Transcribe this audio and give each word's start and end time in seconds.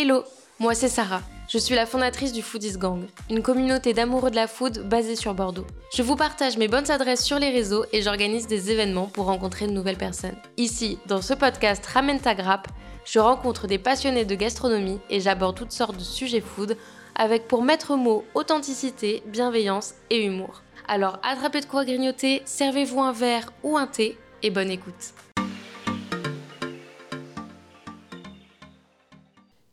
Hello, 0.00 0.22
moi 0.60 0.76
c'est 0.76 0.88
Sarah. 0.88 1.22
Je 1.48 1.58
suis 1.58 1.74
la 1.74 1.84
fondatrice 1.84 2.32
du 2.32 2.40
Foodies 2.40 2.78
Gang, 2.78 3.08
une 3.30 3.42
communauté 3.42 3.94
d'amoureux 3.94 4.30
de 4.30 4.36
la 4.36 4.46
food 4.46 4.88
basée 4.88 5.16
sur 5.16 5.34
Bordeaux. 5.34 5.66
Je 5.92 6.02
vous 6.02 6.14
partage 6.14 6.56
mes 6.56 6.68
bonnes 6.68 6.88
adresses 6.88 7.24
sur 7.24 7.40
les 7.40 7.50
réseaux 7.50 7.84
et 7.92 8.00
j'organise 8.00 8.46
des 8.46 8.70
événements 8.70 9.08
pour 9.08 9.24
rencontrer 9.24 9.66
de 9.66 9.72
nouvelles 9.72 9.96
personnes. 9.96 10.36
Ici, 10.56 11.00
dans 11.06 11.20
ce 11.20 11.34
podcast 11.34 11.84
Ramène 11.84 12.20
ta 12.20 12.36
grappe, 12.36 12.68
je 13.04 13.18
rencontre 13.18 13.66
des 13.66 13.80
passionnés 13.80 14.24
de 14.24 14.36
gastronomie 14.36 15.00
et 15.10 15.18
j'aborde 15.18 15.56
toutes 15.56 15.72
sortes 15.72 15.96
de 15.96 16.04
sujets 16.04 16.42
food 16.42 16.76
avec 17.16 17.48
pour 17.48 17.64
maître 17.64 17.96
mot 17.96 18.24
authenticité, 18.34 19.24
bienveillance 19.26 19.94
et 20.10 20.24
humour. 20.24 20.62
Alors 20.86 21.18
attrapez 21.24 21.60
de 21.60 21.66
quoi 21.66 21.84
grignoter, 21.84 22.42
servez-vous 22.44 23.00
un 23.00 23.12
verre 23.12 23.50
ou 23.64 23.76
un 23.76 23.88
thé 23.88 24.16
et 24.44 24.50
bonne 24.50 24.70
écoute. 24.70 25.12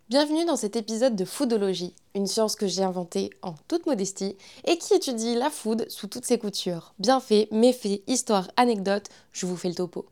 Bienvenue 0.08 0.46
dans 0.46 0.56
cet 0.56 0.76
épisode 0.76 1.16
de 1.16 1.26
Foodologie, 1.26 1.95
une 2.13 2.27
science 2.27 2.55
que 2.55 2.68
j'ai 2.68 2.84
inventée 2.84 3.32
en 3.41 3.55
toute 3.68 3.88
modestie 3.88 4.38
et 4.66 4.77
qui 4.77 4.94
étudie 4.94 5.34
la 5.34 5.50
food 5.50 5.88
sous 5.90 6.05
toutes 6.05 6.26
ses 6.26 6.38
coutures. 6.38 6.94
Bienfaits, 7.00 7.52
méfaits, 7.52 8.04
histoires, 8.05 8.48
anecdotes, 8.55 9.10
je 9.32 9.48
vous 9.48 9.58
fais 9.58 9.68
le 9.68 9.73
topo. 9.73 10.05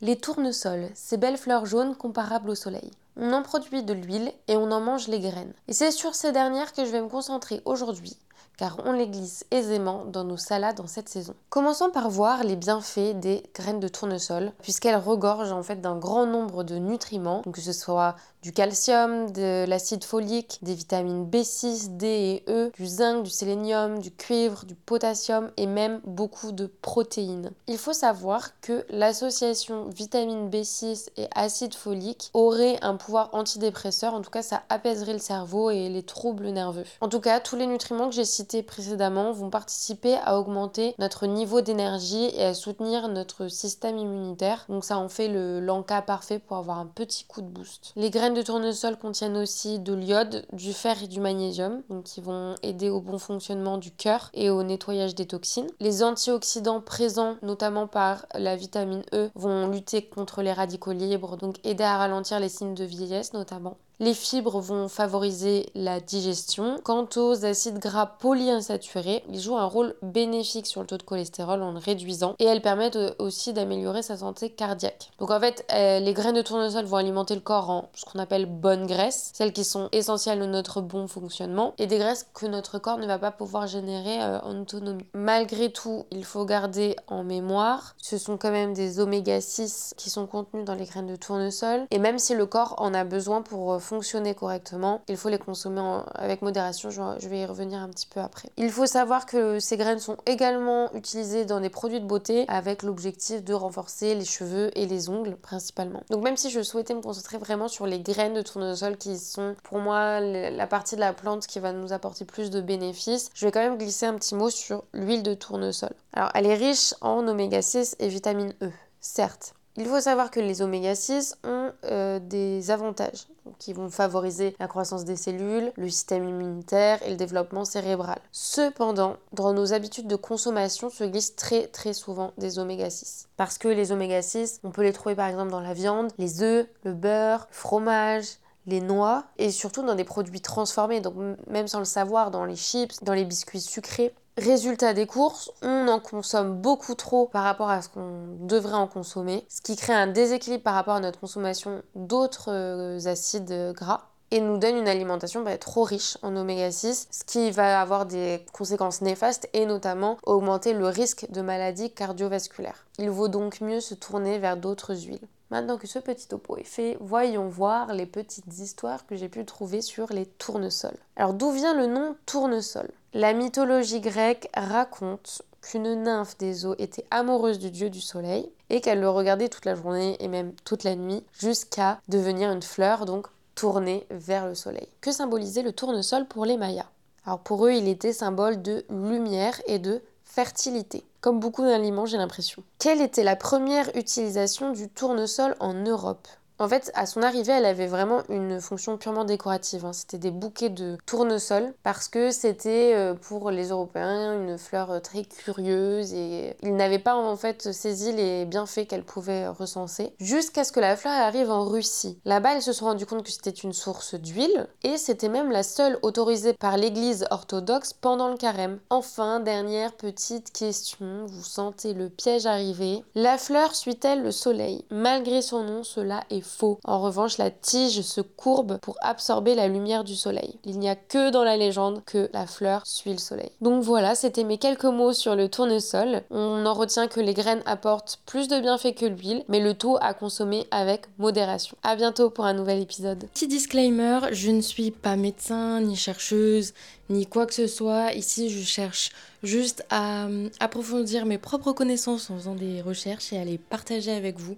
Les 0.00 0.16
tournesols, 0.16 0.90
ces 0.94 1.16
belles 1.16 1.36
fleurs 1.36 1.64
jaunes 1.64 1.94
comparables 1.94 2.50
au 2.50 2.56
soleil. 2.56 2.90
On 3.16 3.32
en 3.32 3.42
produit 3.44 3.84
de 3.84 3.92
l'huile 3.92 4.32
et 4.48 4.56
on 4.56 4.72
en 4.72 4.80
mange 4.80 5.06
les 5.06 5.20
graines. 5.20 5.54
Et 5.68 5.72
c'est 5.72 5.92
sur 5.92 6.16
ces 6.16 6.32
dernières 6.32 6.72
que 6.72 6.84
je 6.84 6.90
vais 6.90 7.02
me 7.02 7.08
concentrer 7.08 7.62
aujourd'hui 7.66 8.16
car 8.60 8.76
on 8.84 8.92
les 8.92 9.08
glisse 9.08 9.46
aisément 9.50 10.04
dans 10.04 10.22
nos 10.22 10.36
salades 10.36 10.80
en 10.80 10.86
cette 10.86 11.08
saison. 11.08 11.32
Commençons 11.48 11.90
par 11.90 12.10
voir 12.10 12.44
les 12.44 12.56
bienfaits 12.56 13.18
des 13.18 13.42
graines 13.54 13.80
de 13.80 13.88
tournesol, 13.88 14.52
puisqu'elles 14.60 14.98
regorgent 14.98 15.52
en 15.52 15.62
fait 15.62 15.80
d'un 15.80 15.96
grand 15.96 16.26
nombre 16.26 16.62
de 16.62 16.76
nutriments, 16.76 17.40
que 17.40 17.62
ce 17.62 17.72
soit 17.72 18.16
du 18.42 18.52
calcium, 18.52 19.30
de 19.32 19.64
l'acide 19.66 20.04
folique, 20.04 20.58
des 20.62 20.74
vitamines 20.74 21.28
B6, 21.28 21.96
D 21.96 22.06
et 22.06 22.44
E, 22.50 22.70
du 22.74 22.86
zinc, 22.86 23.22
du 23.22 23.30
sélénium, 23.30 23.98
du 23.98 24.10
cuivre, 24.10 24.64
du 24.64 24.74
potassium 24.74 25.50
et 25.56 25.66
même 25.66 26.00
beaucoup 26.04 26.52
de 26.52 26.66
protéines. 26.66 27.50
Il 27.66 27.78
faut 27.78 27.92
savoir 27.92 28.60
que 28.60 28.84
l'association 28.88 29.88
vitamine 29.88 30.48
B6 30.48 31.08
et 31.16 31.28
acide 31.34 31.74
folique 31.74 32.30
aurait 32.32 32.78
un 32.82 32.96
pouvoir 32.96 33.30
antidépresseur, 33.32 34.14
en 34.14 34.22
tout 34.22 34.30
cas 34.30 34.42
ça 34.42 34.62
apaiserait 34.68 35.12
le 35.12 35.18
cerveau 35.18 35.70
et 35.70 35.88
les 35.88 36.02
troubles 36.02 36.48
nerveux. 36.48 36.84
En 37.00 37.08
tout 37.08 37.20
cas, 37.20 37.40
tous 37.40 37.56
les 37.56 37.66
nutriments 37.66 38.08
que 38.08 38.14
j'ai 38.14 38.24
cités 38.24 38.62
précédemment 38.62 39.32
vont 39.32 39.50
participer 39.50 40.16
à 40.24 40.38
augmenter 40.38 40.94
notre 40.98 41.26
niveau 41.26 41.60
d'énergie 41.60 42.30
et 42.34 42.44
à 42.44 42.54
soutenir 42.54 43.08
notre 43.08 43.48
système 43.48 43.98
immunitaire. 43.98 44.64
Donc 44.68 44.84
ça 44.84 44.98
en 44.98 45.08
fait 45.08 45.28
le 45.28 45.60
l'enca 45.60 46.02
parfait 46.02 46.38
pour 46.38 46.56
avoir 46.56 46.78
un 46.78 46.86
petit 46.86 47.24
coup 47.24 47.42
de 47.42 47.46
boost. 47.46 47.92
Les 47.96 48.10
graines 48.10 48.29
de 48.34 48.42
tournesol 48.42 48.96
contiennent 48.96 49.36
aussi 49.36 49.78
de 49.78 49.92
l'iode, 49.92 50.46
du 50.52 50.72
fer 50.72 51.02
et 51.02 51.06
du 51.06 51.20
magnésium, 51.20 51.82
donc 51.88 52.04
qui 52.04 52.20
vont 52.20 52.54
aider 52.62 52.90
au 52.90 53.00
bon 53.00 53.18
fonctionnement 53.18 53.78
du 53.78 53.90
cœur 53.90 54.30
et 54.34 54.50
au 54.50 54.62
nettoyage 54.62 55.14
des 55.14 55.26
toxines. 55.26 55.70
Les 55.80 56.02
antioxydants 56.02 56.80
présents, 56.80 57.36
notamment 57.42 57.86
par 57.86 58.26
la 58.34 58.56
vitamine 58.56 59.02
E, 59.12 59.30
vont 59.34 59.68
lutter 59.68 60.02
contre 60.02 60.42
les 60.42 60.52
radicaux 60.52 60.92
libres, 60.92 61.36
donc 61.36 61.56
aider 61.64 61.84
à 61.84 61.98
ralentir 61.98 62.40
les 62.40 62.48
signes 62.48 62.74
de 62.74 62.84
vieillesse 62.84 63.32
notamment. 63.32 63.76
Les 64.02 64.14
fibres 64.14 64.60
vont 64.60 64.88
favoriser 64.88 65.66
la 65.74 66.00
digestion. 66.00 66.80
Quant 66.82 67.06
aux 67.16 67.44
acides 67.44 67.78
gras 67.78 68.06
polyinsaturés, 68.06 69.22
ils 69.28 69.38
jouent 69.38 69.58
un 69.58 69.66
rôle 69.66 69.94
bénéfique 70.00 70.66
sur 70.66 70.80
le 70.80 70.86
taux 70.86 70.96
de 70.96 71.02
cholestérol 71.02 71.60
en 71.60 71.72
le 71.72 71.78
réduisant 71.78 72.34
et 72.38 72.46
elles 72.46 72.62
permettent 72.62 72.98
aussi 73.18 73.52
d'améliorer 73.52 74.02
sa 74.02 74.16
santé 74.16 74.48
cardiaque. 74.48 75.10
Donc 75.18 75.30
en 75.30 75.38
fait, 75.38 75.66
euh, 75.74 76.00
les 76.00 76.14
graines 76.14 76.34
de 76.34 76.40
tournesol 76.40 76.86
vont 76.86 76.96
alimenter 76.96 77.34
le 77.34 77.42
corps 77.42 77.68
en 77.68 77.90
ce 77.92 78.06
qu'on 78.06 78.18
appelle 78.20 78.46
bonnes 78.46 78.86
graisses, 78.86 79.32
celles 79.34 79.52
qui 79.52 79.64
sont 79.64 79.88
essentielles 79.90 80.40
à 80.40 80.46
notre 80.46 80.80
bon 80.80 81.08
fonctionnement 81.08 81.74
et 81.78 81.88
des 81.88 81.98
graisses 81.98 82.28
que 82.32 82.46
notre 82.46 82.78
corps 82.78 82.98
ne 82.98 83.06
va 83.06 83.18
pas 83.18 83.32
pouvoir 83.32 83.66
générer 83.66 84.22
euh, 84.22 84.38
en 84.42 84.60
autonomie. 84.60 85.04
Malgré 85.14 85.72
tout, 85.72 86.04
il 86.12 86.24
faut 86.24 86.44
garder 86.44 86.94
en 87.08 87.24
mémoire, 87.24 87.96
ce 87.98 88.18
sont 88.18 88.36
quand 88.36 88.52
même 88.52 88.74
des 88.74 89.00
oméga 89.00 89.40
6 89.40 89.94
qui 89.96 90.10
sont 90.10 90.28
contenus 90.28 90.64
dans 90.64 90.74
les 90.74 90.84
graines 90.84 91.08
de 91.08 91.16
tournesol 91.16 91.86
et 91.90 91.98
même 91.98 92.20
si 92.20 92.34
le 92.34 92.46
corps 92.46 92.76
en 92.78 92.94
a 92.94 93.02
besoin 93.02 93.42
pour 93.42 93.72
euh, 93.72 93.78
fonctionner 93.80 94.34
correctement, 94.34 95.00
il 95.08 95.16
faut 95.16 95.28
les 95.28 95.38
consommer 95.38 95.80
avec 96.14 96.42
modération, 96.42 96.90
je 96.90 97.28
vais 97.28 97.40
y 97.40 97.46
revenir 97.46 97.80
un 97.80 97.88
petit 97.88 98.06
peu 98.06 98.20
après. 98.20 98.50
Il 98.56 98.70
faut 98.70 98.86
savoir 98.86 99.26
que 99.26 99.58
ces 99.58 99.76
graines 99.76 99.98
sont 99.98 100.16
également 100.26 100.92
utilisées 100.94 101.44
dans 101.44 101.60
des 101.60 101.70
produits 101.70 102.00
de 102.00 102.06
beauté 102.06 102.44
avec 102.48 102.82
l'objectif 102.82 103.42
de 103.44 103.54
renforcer 103.54 104.14
les 104.14 104.24
cheveux 104.24 104.70
et 104.78 104.86
les 104.86 105.08
ongles 105.08 105.36
principalement. 105.36 106.02
Donc 106.10 106.22
même 106.22 106.36
si 106.36 106.50
je 106.50 106.62
souhaitais 106.62 106.94
me 106.94 107.02
concentrer 107.02 107.38
vraiment 107.38 107.68
sur 107.68 107.86
les 107.86 107.98
graines 108.12 108.34
de 108.34 108.42
tournesol 108.42 108.96
qui 108.96 109.18
sont 109.18 109.54
pour 109.62 109.78
moi 109.78 110.20
la 110.20 110.66
partie 110.66 110.94
de 110.94 111.00
la 111.00 111.12
plante 111.12 111.46
qui 111.46 111.60
va 111.60 111.72
nous 111.72 111.92
apporter 111.92 112.24
plus 112.24 112.50
de 112.50 112.60
bénéfices, 112.60 113.30
je 113.34 113.46
vais 113.46 113.52
quand 113.52 113.60
même 113.60 113.78
glisser 113.78 114.06
un 114.06 114.14
petit 114.14 114.34
mot 114.34 114.50
sur 114.50 114.84
l'huile 114.92 115.22
de 115.22 115.34
tournesol. 115.34 115.92
Alors 116.12 116.30
elle 116.34 116.46
est 116.46 116.54
riche 116.54 116.94
en 117.00 117.26
oméga 117.26 117.62
6 117.62 117.96
et 117.98 118.08
vitamine 118.08 118.52
E, 118.62 118.70
certes. 119.00 119.54
Il 119.76 119.86
faut 119.86 120.00
savoir 120.00 120.30
que 120.30 120.40
les 120.40 120.62
oméga 120.62 120.94
6 120.94 121.36
ont 121.44 121.59
euh, 121.84 122.18
des 122.18 122.70
avantages 122.70 123.26
qui 123.58 123.72
vont 123.72 123.88
favoriser 123.88 124.54
la 124.60 124.68
croissance 124.68 125.04
des 125.04 125.16
cellules, 125.16 125.72
le 125.76 125.88
système 125.88 126.28
immunitaire 126.28 127.02
et 127.04 127.10
le 127.10 127.16
développement 127.16 127.64
cérébral. 127.64 128.20
Cependant, 128.32 129.16
dans 129.32 129.52
nos 129.52 129.72
habitudes 129.72 130.06
de 130.06 130.16
consommation 130.16 130.90
se 130.90 131.04
glissent 131.04 131.36
très 131.36 131.66
très 131.66 131.92
souvent 131.92 132.32
des 132.38 132.58
oméga 132.58 132.90
6. 132.90 133.28
Parce 133.36 133.58
que 133.58 133.68
les 133.68 133.92
oméga 133.92 134.22
6, 134.22 134.60
on 134.64 134.70
peut 134.70 134.82
les 134.82 134.92
trouver 134.92 135.14
par 135.14 135.28
exemple 135.28 135.50
dans 135.50 135.60
la 135.60 135.74
viande, 135.74 136.12
les 136.18 136.42
œufs, 136.42 136.66
le 136.84 136.92
beurre, 136.92 137.46
le 137.50 137.54
fromage, 137.54 138.26
les 138.66 138.80
noix 138.80 139.24
et 139.38 139.50
surtout 139.50 139.82
dans 139.82 139.94
des 139.94 140.04
produits 140.04 140.40
transformés, 140.40 141.00
donc 141.00 141.14
même 141.46 141.68
sans 141.68 141.78
le 141.78 141.84
savoir, 141.84 142.30
dans 142.30 142.44
les 142.44 142.56
chips, 142.56 143.02
dans 143.02 143.14
les 143.14 143.24
biscuits 143.24 143.60
sucrés. 143.60 144.14
Résultat 144.40 144.94
des 144.94 145.06
courses, 145.06 145.52
on 145.60 145.86
en 145.86 146.00
consomme 146.00 146.54
beaucoup 146.54 146.94
trop 146.94 147.26
par 147.26 147.44
rapport 147.44 147.68
à 147.68 147.82
ce 147.82 147.90
qu'on 147.90 148.38
devrait 148.40 148.72
en 148.72 148.86
consommer, 148.86 149.44
ce 149.50 149.60
qui 149.60 149.76
crée 149.76 149.92
un 149.92 150.06
déséquilibre 150.06 150.62
par 150.62 150.72
rapport 150.72 150.94
à 150.94 151.00
notre 151.00 151.20
consommation 151.20 151.82
d'autres 151.94 152.50
euh, 152.50 152.98
acides 153.04 153.74
gras 153.74 154.06
et 154.30 154.40
nous 154.40 154.56
donne 154.56 154.78
une 154.78 154.88
alimentation 154.88 155.42
bah, 155.42 155.58
trop 155.58 155.84
riche 155.84 156.16
en 156.22 156.34
oméga 156.36 156.72
6, 156.72 157.08
ce 157.10 157.24
qui 157.24 157.50
va 157.50 157.82
avoir 157.82 158.06
des 158.06 158.42
conséquences 158.54 159.02
néfastes 159.02 159.46
et 159.52 159.66
notamment 159.66 160.16
augmenter 160.22 160.72
le 160.72 160.86
risque 160.86 161.26
de 161.30 161.42
maladies 161.42 161.92
cardiovasculaires. 161.92 162.86
Il 162.98 163.10
vaut 163.10 163.28
donc 163.28 163.60
mieux 163.60 163.80
se 163.80 163.92
tourner 163.92 164.38
vers 164.38 164.56
d'autres 164.56 164.94
huiles. 164.94 165.28
Maintenant 165.50 165.76
que 165.76 165.86
ce 165.86 165.98
petit 165.98 166.28
topo 166.28 166.56
est 166.56 166.64
fait, 166.64 166.96
voyons 167.00 167.48
voir 167.48 167.92
les 167.92 168.06
petites 168.06 168.58
histoires 168.58 169.04
que 169.04 169.16
j'ai 169.16 169.28
pu 169.28 169.44
trouver 169.44 169.82
sur 169.82 170.10
les 170.14 170.24
tournesols. 170.24 170.96
Alors 171.16 171.34
d'où 171.34 171.50
vient 171.50 171.74
le 171.74 171.86
nom 171.86 172.16
tournesol? 172.24 172.88
La 173.12 173.32
mythologie 173.32 174.00
grecque 174.00 174.48
raconte 174.54 175.42
qu'une 175.62 176.04
nymphe 176.04 176.38
des 176.38 176.64
eaux 176.64 176.76
était 176.78 177.04
amoureuse 177.10 177.58
du 177.58 177.72
dieu 177.72 177.90
du 177.90 178.00
soleil 178.00 178.48
et 178.68 178.80
qu'elle 178.80 179.00
le 179.00 179.10
regardait 179.10 179.48
toute 179.48 179.64
la 179.64 179.74
journée 179.74 180.16
et 180.20 180.28
même 180.28 180.52
toute 180.64 180.84
la 180.84 180.94
nuit 180.94 181.24
jusqu'à 181.32 182.00
devenir 182.06 182.52
une 182.52 182.62
fleur, 182.62 183.06
donc 183.06 183.26
tournée 183.56 184.06
vers 184.10 184.46
le 184.46 184.54
soleil. 184.54 184.86
Que 185.00 185.10
symbolisait 185.10 185.62
le 185.62 185.72
tournesol 185.72 186.26
pour 186.26 186.44
les 186.44 186.56
Mayas? 186.56 186.86
Alors 187.26 187.40
pour 187.40 187.66
eux, 187.66 187.72
il 187.72 187.88
était 187.88 188.12
symbole 188.12 188.62
de 188.62 188.84
lumière 188.88 189.60
et 189.66 189.80
de 189.80 190.02
fertilité. 190.24 191.04
Comme 191.20 191.40
beaucoup 191.40 191.64
d'aliments, 191.64 192.06
j'ai 192.06 192.16
l'impression. 192.16 192.62
Quelle 192.78 193.00
était 193.00 193.24
la 193.24 193.34
première 193.34 193.94
utilisation 193.96 194.70
du 194.70 194.88
tournesol 194.88 195.56
en 195.58 195.74
Europe? 195.74 196.28
En 196.60 196.68
fait, 196.68 196.92
à 196.94 197.06
son 197.06 197.22
arrivée, 197.22 197.52
elle 197.52 197.64
avait 197.64 197.86
vraiment 197.86 198.22
une 198.28 198.60
fonction 198.60 198.98
purement 198.98 199.24
décorative. 199.24 199.86
Hein. 199.86 199.94
C'était 199.94 200.18
des 200.18 200.30
bouquets 200.30 200.68
de 200.68 200.98
tournesol 201.06 201.72
parce 201.82 202.06
que 202.06 202.30
c'était 202.30 202.92
euh, 202.94 203.14
pour 203.14 203.50
les 203.50 203.68
Européens 203.68 204.34
une 204.34 204.58
fleur 204.58 204.90
euh, 204.90 205.00
très 205.00 205.24
curieuse 205.24 206.12
et 206.12 206.54
ils 206.62 206.76
n'avaient 206.76 206.98
pas 206.98 207.16
en 207.16 207.34
fait 207.36 207.72
saisi 207.72 208.12
les 208.12 208.44
bienfaits 208.44 208.86
qu'elle 208.86 209.04
pouvait 209.04 209.48
recenser 209.48 210.12
jusqu'à 210.20 210.64
ce 210.64 210.72
que 210.72 210.80
la 210.80 210.96
fleur 210.96 211.14
arrive 211.14 211.50
en 211.50 211.64
Russie. 211.64 212.18
Là-bas, 212.26 212.56
ils 212.56 212.62
se 212.62 212.74
sont 212.74 212.84
rendus 212.84 213.06
compte 213.06 213.22
que 213.22 213.30
c'était 213.30 213.50
une 213.50 213.72
source 213.72 214.14
d'huile 214.14 214.68
et 214.82 214.98
c'était 214.98 215.30
même 215.30 215.50
la 215.50 215.62
seule 215.62 215.98
autorisée 216.02 216.52
par 216.52 216.76
l'église 216.76 217.24
orthodoxe 217.30 217.94
pendant 217.94 218.28
le 218.28 218.36
carême. 218.36 218.80
Enfin, 218.90 219.40
dernière 219.40 219.94
petite 219.94 220.52
question, 220.52 221.24
vous 221.24 221.42
sentez 221.42 221.94
le 221.94 222.10
piège 222.10 222.44
arriver. 222.44 223.02
La 223.14 223.38
fleur 223.38 223.74
suit-elle 223.74 224.22
le 224.22 224.30
soleil? 224.30 224.84
Malgré 224.90 225.40
son 225.40 225.64
nom, 225.64 225.84
cela 225.84 226.24
est 226.28 226.49
En 226.84 227.00
revanche, 227.00 227.38
la 227.38 227.50
tige 227.50 228.02
se 228.02 228.20
courbe 228.20 228.78
pour 228.78 228.96
absorber 229.00 229.54
la 229.54 229.68
lumière 229.68 230.04
du 230.04 230.16
soleil. 230.16 230.58
Il 230.64 230.78
n'y 230.78 230.88
a 230.88 230.96
que 230.96 231.30
dans 231.30 231.44
la 231.44 231.56
légende 231.56 232.02
que 232.04 232.28
la 232.32 232.46
fleur 232.46 232.82
suit 232.86 233.12
le 233.12 233.18
soleil. 233.18 233.50
Donc 233.60 233.82
voilà, 233.82 234.14
c'était 234.14 234.44
mes 234.44 234.58
quelques 234.58 234.84
mots 234.84 235.12
sur 235.12 235.36
le 235.36 235.48
tournesol. 235.48 236.22
On 236.30 236.64
en 236.66 236.74
retient 236.74 237.08
que 237.08 237.20
les 237.20 237.34
graines 237.34 237.62
apportent 237.66 238.20
plus 238.26 238.48
de 238.48 238.60
bienfaits 238.60 238.94
que 238.94 239.06
l'huile, 239.06 239.44
mais 239.48 239.60
le 239.60 239.74
tout 239.74 239.96
à 240.00 240.14
consommer 240.14 240.66
avec 240.70 241.06
modération. 241.18 241.76
À 241.82 241.96
bientôt 241.96 242.30
pour 242.30 242.44
un 242.44 242.54
nouvel 242.54 242.80
épisode. 242.80 243.26
Petit 243.32 243.48
disclaimer, 243.48 244.20
je 244.32 244.50
ne 244.50 244.60
suis 244.60 244.90
pas 244.90 245.16
médecin 245.16 245.80
ni 245.80 245.96
chercheuse 245.96 246.72
ni 247.10 247.26
quoi 247.26 247.46
que 247.46 247.52
ce 247.52 247.66
soit. 247.66 248.12
Ici, 248.14 248.48
je 248.48 248.64
cherche 248.64 249.10
juste 249.42 249.84
à 249.90 250.26
euh, 250.26 250.48
approfondir 250.60 251.26
mes 251.26 251.38
propres 251.38 251.72
connaissances 251.72 252.30
en 252.30 252.38
faisant 252.38 252.54
des 252.54 252.80
recherches 252.80 253.32
et 253.32 253.38
à 253.38 253.44
les 253.44 253.58
partager 253.58 254.12
avec 254.12 254.38
vous. 254.38 254.56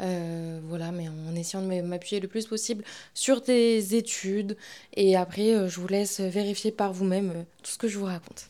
Euh, 0.00 0.60
voilà, 0.68 0.92
mais 0.92 1.08
en 1.08 1.34
essayant 1.34 1.62
de 1.62 1.80
m'appuyer 1.82 2.20
le 2.20 2.28
plus 2.28 2.46
possible 2.46 2.84
sur 3.14 3.40
des 3.40 3.96
études. 3.96 4.56
Et 4.94 5.16
après, 5.16 5.54
euh, 5.54 5.68
je 5.68 5.80
vous 5.80 5.88
laisse 5.88 6.20
vérifier 6.20 6.70
par 6.70 6.92
vous-même 6.92 7.44
tout 7.62 7.72
ce 7.72 7.78
que 7.78 7.88
je 7.88 7.98
vous 7.98 8.06
raconte. 8.06 8.48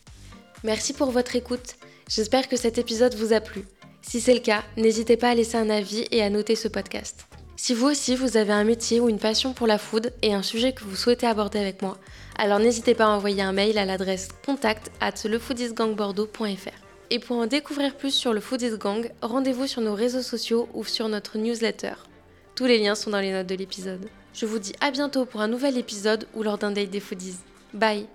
Merci 0.63 0.93
pour 0.93 1.11
votre 1.11 1.35
écoute. 1.35 1.77
J'espère 2.09 2.49
que 2.49 2.57
cet 2.57 2.79
épisode 2.79 3.15
vous 3.15 3.33
a 3.33 3.41
plu. 3.41 3.65
Si 4.03 4.21
c'est 4.21 4.35
le 4.35 4.41
cas, 4.41 4.63
n'hésitez 4.77 5.17
pas 5.17 5.31
à 5.31 5.35
laisser 5.35 5.57
un 5.57 5.71
avis 5.71 6.07
et 6.11 6.23
à 6.23 6.31
noter 6.31 6.55
ce 6.55 6.69
podcast. 6.69 7.28
Si 7.61 7.75
vous 7.75 7.89
aussi 7.89 8.15
vous 8.15 8.37
avez 8.37 8.53
un 8.53 8.63
métier 8.63 9.01
ou 9.01 9.09
une 9.09 9.19
passion 9.19 9.53
pour 9.53 9.67
la 9.67 9.79
food 9.79 10.13
et 10.23 10.33
un 10.33 10.45
sujet 10.45 10.73
que 10.73 10.85
vous 10.85 10.95
souhaitez 10.95 11.27
aborder 11.27 11.59
avec 11.59 11.83
moi, 11.83 11.99
alors 12.39 12.61
n'hésitez 12.61 12.95
pas 12.95 13.07
à 13.07 13.09
envoyer 13.09 13.43
un 13.43 13.51
mail 13.51 13.79
à 13.79 13.85
l'adresse 13.85 14.29
contact 14.47 14.93
at 15.01 15.25
lefoodisgangbordeaux.fr. 15.25 16.79
Et 17.11 17.19
pour 17.19 17.37
en 17.37 17.47
découvrir 17.47 17.97
plus 17.97 18.15
sur 18.15 18.33
le 18.33 18.41
Foodies 18.41 18.79
Gang, 18.79 19.11
rendez-vous 19.23 19.67
sur 19.67 19.83
nos 19.83 19.97
réseaux 19.97 20.23
sociaux 20.23 20.69
ou 20.73 20.85
sur 20.85 21.09
notre 21.09 21.37
newsletter. 21.37 21.95
Tous 22.55 22.67
les 22.67 22.79
liens 22.79 22.95
sont 22.95 23.11
dans 23.11 23.21
les 23.21 23.33
notes 23.33 23.49
de 23.49 23.57
l'épisode. 23.57 24.09
Je 24.33 24.47
vous 24.47 24.61
dis 24.61 24.75
à 24.81 24.93
bientôt 24.93 25.25
pour 25.25 25.41
un 25.41 25.49
nouvel 25.49 25.79
épisode 25.79 26.29
ou 26.35 26.45
lors 26.45 26.59
d'un 26.59 26.71
date 26.71 26.91
des 26.91 27.01
foodies. 27.01 27.39
Bye 27.75 28.07